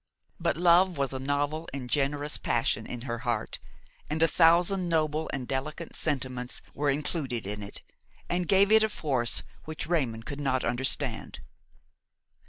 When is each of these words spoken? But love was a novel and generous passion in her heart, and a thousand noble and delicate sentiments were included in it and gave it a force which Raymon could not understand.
But 0.39 0.57
love 0.57 0.97
was 0.97 1.13
a 1.13 1.19
novel 1.19 1.69
and 1.75 1.87
generous 1.87 2.39
passion 2.39 2.87
in 2.87 3.01
her 3.01 3.19
heart, 3.19 3.59
and 4.09 4.23
a 4.23 4.27
thousand 4.27 4.89
noble 4.89 5.29
and 5.31 5.47
delicate 5.47 5.93
sentiments 5.95 6.59
were 6.73 6.89
included 6.89 7.45
in 7.45 7.61
it 7.61 7.83
and 8.27 8.47
gave 8.47 8.71
it 8.71 8.81
a 8.81 8.89
force 8.89 9.43
which 9.65 9.85
Raymon 9.85 10.23
could 10.23 10.41
not 10.41 10.63
understand. 10.65 11.41